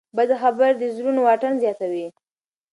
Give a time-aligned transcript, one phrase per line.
[0.17, 2.07] بدې خبرې د زړونو واټن زیاتوي.